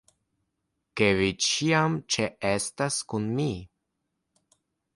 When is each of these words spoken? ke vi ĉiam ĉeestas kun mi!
ke 1.01 1.09
vi 1.19 1.27
ĉiam 1.49 1.99
ĉeestas 2.15 2.99
kun 3.13 3.29
mi! 3.41 3.49